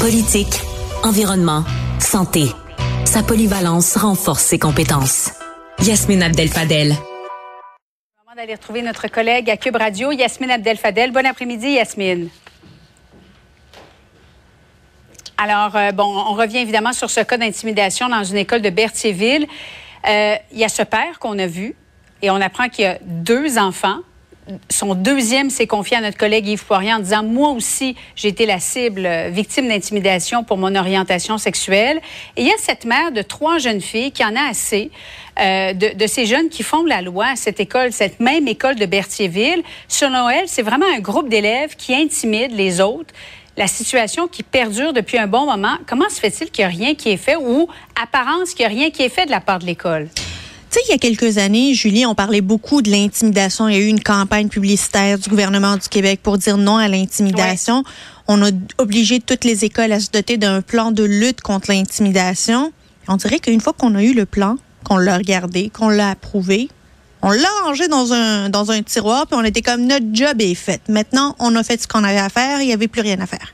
[0.00, 0.60] Politique,
[1.02, 1.64] environnement,
[1.98, 2.44] santé.
[3.06, 5.30] Sa polyvalence renforce ses compétences.
[5.82, 6.88] Yasmine Abdel-Fadel.
[6.90, 11.12] Moment d'aller retrouver notre collègue à Cube Radio, Yasmine Abdel-Fadel.
[11.12, 12.28] Bon après-midi, Yasmine.
[15.38, 19.46] Alors, euh, bon, on revient évidemment sur ce cas d'intimidation dans une école de Berthierville.
[20.06, 21.74] Euh, il y a ce père qu'on a vu
[22.20, 24.00] et on apprend qu'il y a deux enfants.
[24.68, 28.46] Son deuxième s'est confié à notre collègue Yves Poirier en disant Moi aussi, j'ai été
[28.46, 32.00] la cible, euh, victime d'intimidation pour mon orientation sexuelle.
[32.36, 34.90] Et il y a cette mère de trois jeunes filles qui en a assez
[35.40, 38.86] euh, de, ces jeunes qui font la loi à cette école, cette même école de
[38.86, 39.62] Berthierville.
[39.88, 43.12] Selon elle, c'est vraiment un groupe d'élèves qui intimide les autres
[43.56, 45.78] la situation qui perdure depuis un bon moment.
[45.86, 47.68] Comment se fait-il qu'il n'y a rien qui est fait ou
[48.00, 50.08] apparence qu'il n'y a rien qui est fait de la part de l'école?
[50.76, 53.66] Tu sais, il y a quelques années, Julie, on parlait beaucoup de l'intimidation.
[53.66, 56.86] Il y a eu une campagne publicitaire du gouvernement du Québec pour dire non à
[56.86, 57.82] l'intimidation.
[58.28, 62.72] On a obligé toutes les écoles à se doter d'un plan de lutte contre l'intimidation.
[63.08, 66.68] On dirait qu'une fois qu'on a eu le plan, qu'on l'a regardé, qu'on l'a approuvé,
[67.22, 70.54] on l'a rangé dans un, dans un tiroir, puis on était comme notre job est
[70.54, 70.80] fait.
[70.88, 73.26] Maintenant, on a fait ce qu'on avait à faire, il n'y avait plus rien à
[73.26, 73.52] faire.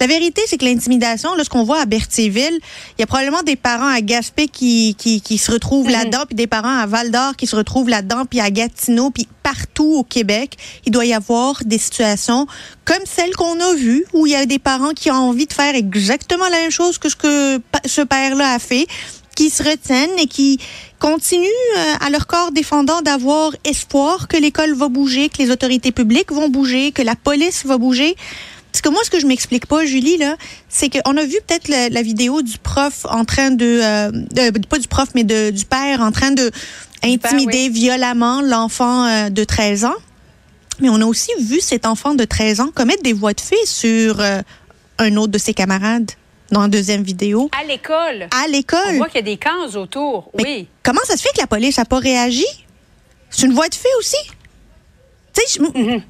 [0.00, 2.58] La vérité, c'est que l'intimidation, là, ce qu'on voit à Berthierville,
[2.98, 5.92] il y a probablement des parents à Gaspé qui, qui, qui se retrouvent mm-hmm.
[5.92, 9.28] là-dedans, puis des parents à Val d'Or qui se retrouvent là-dedans, puis à Gatineau, puis
[9.42, 12.46] partout au Québec, il doit y avoir des situations
[12.84, 15.52] comme celle qu'on a vue, où il y a des parents qui ont envie de
[15.52, 18.86] faire exactement la même chose que ce que ce père-là a fait,
[19.34, 20.58] qui se retiennent et qui
[20.98, 25.92] continuent euh, à leur corps défendant d'avoir espoir que l'école va bouger, que les autorités
[25.92, 28.16] publiques vont bouger, que la police va bouger.
[28.70, 30.36] Parce que moi, ce que je m'explique pas, Julie, là,
[30.68, 34.88] c'est qu'on a vu peut-être la, vidéo du prof en train de, euh, pas du
[34.88, 36.50] prof, mais de, du père en train de
[37.02, 39.94] intimider violemment l'enfant euh, de 13 ans.
[40.80, 43.66] Mais on a aussi vu cet enfant de 13 ans commettre des voies de fait
[43.66, 44.20] sur
[44.98, 46.12] un autre de ses camarades
[46.50, 47.50] dans la deuxième vidéo.
[47.58, 48.28] À l'école.
[48.30, 48.80] À l'école.
[48.90, 50.30] On voit qu'il y a des cases autour.
[50.34, 50.68] oui.
[50.82, 52.46] Comment ça se fait que la police n'a pas réagi?
[53.30, 54.16] C'est une voie de fait aussi.
[55.32, 55.60] Tu sais,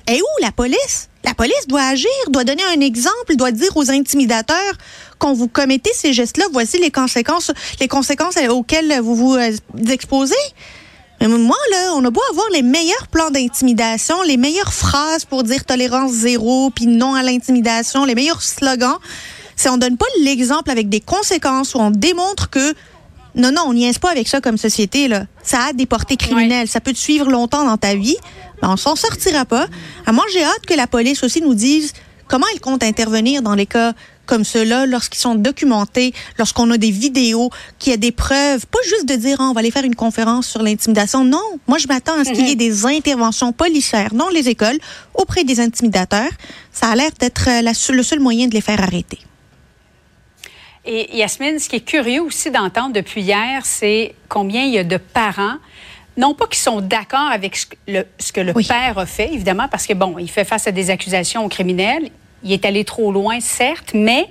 [0.08, 1.08] et où la police?
[1.24, 4.74] La police doit agir, doit donner un exemple, doit dire aux intimidateurs
[5.18, 9.52] quand vous commettez ces gestes-là, voici les conséquences, les conséquences auxquelles vous vous euh,
[9.88, 10.34] exposez.
[11.20, 15.44] Mais moi, là, on a beau avoir les meilleurs plans d'intimidation, les meilleures phrases pour
[15.44, 18.98] dire tolérance zéro, puis non à l'intimidation, les meilleurs slogans
[19.56, 22.74] c'est on donne pas l'exemple avec des conséquences où on démontre que
[23.34, 25.08] non, non, on n'y est pas avec ça comme société.
[25.08, 25.24] Là.
[25.42, 26.68] Ça a des portées criminelles.
[26.68, 28.16] Ça peut te suivre longtemps dans ta vie.
[28.60, 29.66] Ben, on s'en sortira pas.
[30.06, 31.92] À moi, j'ai hâte que la police aussi nous dise
[32.28, 36.90] comment elle compte intervenir dans les cas comme ceux-là, lorsqu'ils sont documentés, lorsqu'on a des
[36.90, 39.84] vidéos, qu'il y a des preuves, pas juste de dire ah, on va aller faire
[39.84, 41.24] une conférence sur l'intimidation.
[41.24, 44.78] Non, moi je m'attends à ce qu'il y ait des interventions policières dans les écoles
[45.14, 46.30] auprès des intimidateurs.
[46.72, 49.18] Ça a l'air d'être euh, le seul moyen de les faire arrêter.
[50.84, 54.84] Et Yasmine, ce qui est curieux aussi d'entendre depuis hier, c'est combien il y a
[54.84, 55.56] de parents
[56.16, 59.94] non pas qui sont d'accord avec ce que le, père a fait, évidemment, parce que,
[59.94, 62.10] bon, il fait face à des accusations criminelles.
[62.44, 64.26] Il est allé trop loin, certes, mais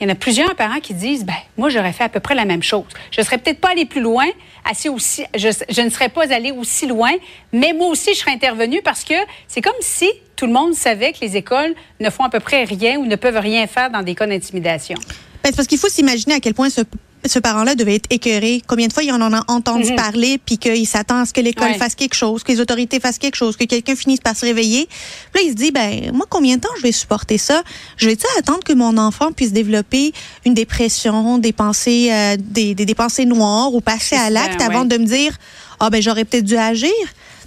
[0.00, 2.34] il y en a plusieurs parents qui disent, ben, moi, j'aurais fait à peu près
[2.34, 2.84] la même chose.
[3.10, 4.26] Je ne serais peut-être pas allé plus loin,
[4.68, 7.12] assez aussi, je, je, ne serais pas allé aussi loin,
[7.52, 9.14] mais moi aussi, je serais intervenu parce que
[9.48, 12.64] c'est comme si tout le monde savait que les écoles ne font à peu près
[12.64, 14.98] rien ou ne peuvent rien faire dans des cas d'intimidation.
[15.44, 16.80] Ben, parce qu'il faut s'imaginer à quel point ce,
[17.26, 18.62] ce parent-là devait être écœuré.
[18.66, 19.96] Combien de fois il en a entendu mhm.
[19.96, 23.18] parler, puis qu'il s'attend à ce que l'école fasse quelque chose, que les autorités fassent
[23.18, 24.88] quelque chose, que quelqu'un finisse par se réveiller.
[25.32, 27.62] Puis là, il se dit, ben moi, combien de temps je vais supporter ça?
[27.98, 30.14] Je vais attendre que mon enfant puisse développer
[30.46, 34.96] une dépression, des pensées, euh, des, des, pensées noires ou passer à l'acte avant de
[34.96, 35.36] me dire,
[35.78, 36.90] ah ben j'aurais peut-être dû agir?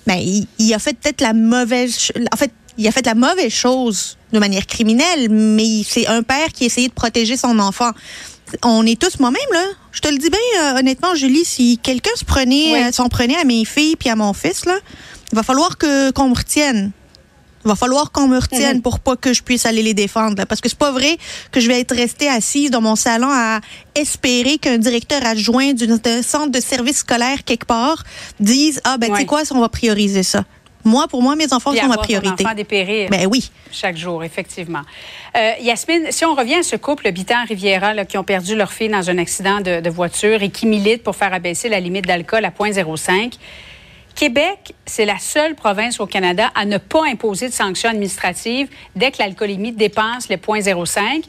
[0.06, 3.52] Ben il, il a fait peut-être la mauvaise, en fait il a fait la mauvaise
[3.52, 7.92] chose de manière criminelle, mais c'est un père qui essayait de protéger son enfant.
[8.64, 9.66] On est tous moi-même là.
[9.92, 13.38] Je te le dis bien euh, honnêtement, Julie, si quelqu'un se prenait, euh, s'en prenait
[13.38, 14.78] à mes filles puis à mon fils là,
[15.32, 16.92] il va falloir que qu'on me retienne.
[17.66, 18.82] Il va falloir qu'on me retienne mhm.
[18.82, 20.46] pour pas que je puisse aller les défendre.
[20.46, 21.18] parce que c'est pas vrai
[21.52, 23.60] que je vais être restée assise dans mon salon à
[23.96, 28.04] espérer qu'un directeur adjoint d'un centre de service scolaire quelque part
[28.40, 30.46] dise Ah, ben, tu sais quoi, on va prioriser ça.
[30.88, 32.46] Moi, pour moi, mes enfants sont ma priorité.
[32.46, 33.10] Enfant dépérir.
[33.10, 33.52] Ben oui.
[33.72, 34.84] Chaque jour, effectivement.
[35.36, 38.72] Euh, Yasmine, si on revient à ce couple habitant Riviera là, qui ont perdu leur
[38.72, 42.46] fille dans un accident de, voiture et qui militent pour faire abaisser la limite d'alcool
[42.46, 43.34] à 0,05,
[44.16, 49.12] Québec, c'est la seule province au Canada à ne pas imposer de sanctions administratives dès
[49.12, 51.24] que l'alcoolémie dépasse le 0,05.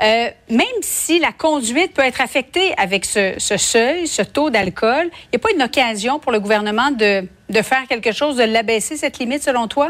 [0.00, 5.28] Euh, même si la conduite peut être affectée avec ce, seuil, ce taux d'alcool, il
[5.32, 8.96] n'y a pas une occasion pour le gouvernement de, de faire quelque chose, de l'abaisser,
[8.96, 9.88] cette limite, selon toi?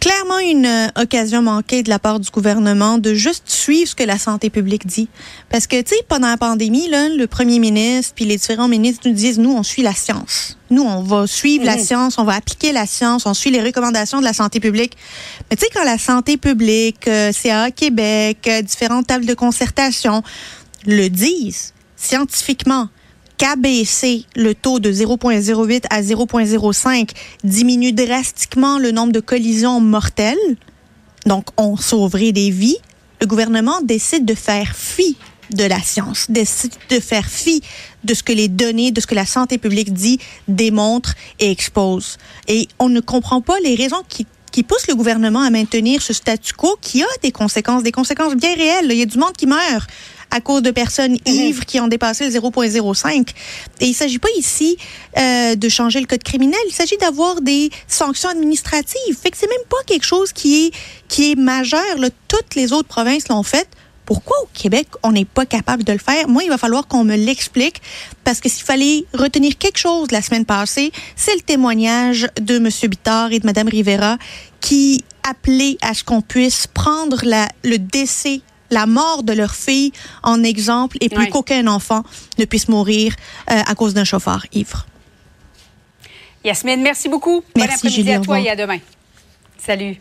[0.00, 4.04] clairement une euh, occasion manquée de la part du gouvernement de juste suivre ce que
[4.04, 5.08] la santé publique dit.
[5.50, 9.08] Parce que, tu sais, pendant la pandémie, là, le premier ministre puis les différents ministres
[9.08, 10.56] nous disent, nous, on suit la science.
[10.70, 11.82] Nous, on va suivre la mhm.
[11.82, 14.96] science, on va appliquer la science, on suit les recommandations de la santé publique.
[15.50, 20.22] Mais tu sais, quand la santé publique, euh, CA Québec, euh, différentes tables de concertation
[20.86, 22.88] le disent scientifiquement,
[23.38, 27.10] qu'abaisser le taux de 0,08 à 0,05
[27.44, 30.36] diminue drastiquement le nombre de collisions mortelles,
[31.24, 32.76] donc on sauverait des vies,
[33.20, 35.16] le gouvernement décide de faire fi
[35.54, 37.62] de la science, décide de faire fi
[38.04, 42.18] de ce que les données, de ce que la santé publique dit, démontre et expose.
[42.48, 46.12] Et on ne comprend pas les raisons qui qui poussent le gouvernement à maintenir ce
[46.12, 48.88] statu quo qui a des conséquences, des conséquences bien réelles.
[48.90, 49.88] Il y a du monde qui meurt
[50.30, 51.34] à cause de personnes mhm.
[51.34, 53.28] ivres qui ont dépassé le 0,05.
[53.80, 54.76] Et il ne s'agit pas ici
[55.18, 59.16] euh, de changer le code criminel, il s'agit d'avoir des sanctions administratives.
[59.20, 60.70] Fait que c'est même pas quelque chose qui est,
[61.08, 61.98] qui est majeur.
[61.98, 62.08] Là.
[62.28, 63.68] Toutes les autres provinces l'ont fait.
[64.08, 66.28] Pourquoi au Québec, on n'est pas capable de le faire?
[66.28, 67.82] Moi, il va falloir qu'on me l'explique
[68.24, 72.70] parce que s'il fallait retenir quelque chose la semaine passée, c'est le témoignage de M.
[72.88, 74.16] Bittard et de Mme Rivera
[74.62, 79.92] qui appelaient à ce qu'on puisse prendre la, le décès la mort de leur fille
[80.22, 82.02] en exemple et plus qu'aucun enfant
[82.38, 83.14] ne puisse mourir
[83.50, 84.86] euh, à cause d'un chauffeur ivre.
[86.44, 87.42] Yasmine, merci beaucoup.
[87.56, 88.78] Merci, bon après-midi à toi et à demain.
[89.58, 89.98] Salut.